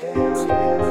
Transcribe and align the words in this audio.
Yeah. 0.00 0.87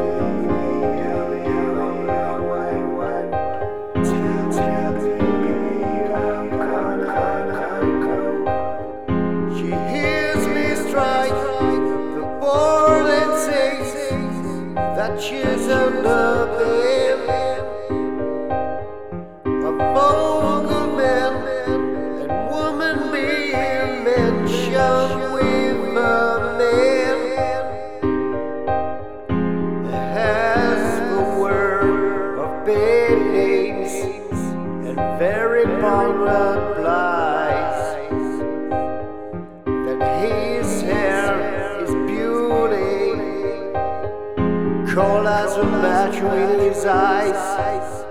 cold 44.97 45.27
as 45.27 45.57
a 45.57 45.63
match 45.63 46.19
with 46.21 46.59
his 46.59 46.85
eyes. 46.85 48.03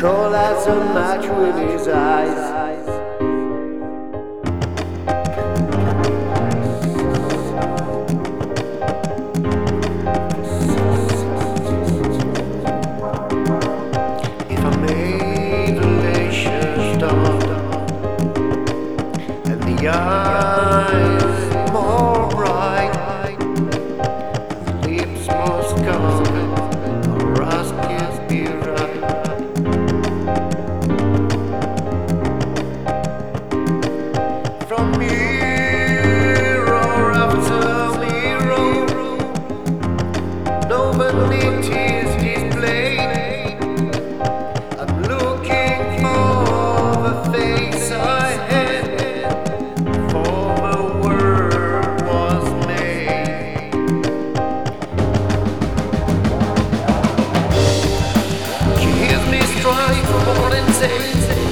Cold 0.00 0.34
as 0.34 0.66
a 0.66 0.76
match 0.94 1.26
with 1.28 1.70
his 1.70 1.88
eyes. 1.88 2.57
Wednesday. 60.80 61.47